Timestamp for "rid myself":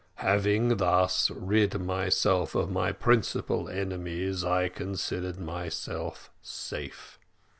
1.29-2.55